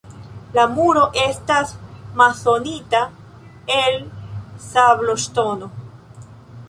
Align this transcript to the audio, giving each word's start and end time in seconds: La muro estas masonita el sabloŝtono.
La 0.53 0.61
muro 0.75 1.01
estas 1.23 1.73
masonita 2.21 3.03
el 3.77 4.01
sabloŝtono. 4.71 5.71